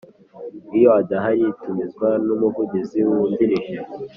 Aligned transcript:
Iyo 0.77 0.89
adahari 0.99 1.41
itumizwa 1.53 2.09
n 2.25 2.27
umuvugizi 2.35 2.99
wungirije 3.09 3.75